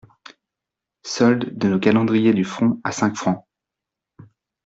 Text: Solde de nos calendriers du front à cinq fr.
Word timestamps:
Solde 1.05 1.51
de 1.55 1.67
nos 1.69 1.77
calendriers 1.79 2.33
du 2.33 2.43
front 2.43 2.81
à 2.83 2.91
cinq 2.91 3.15
fr. 3.15 3.33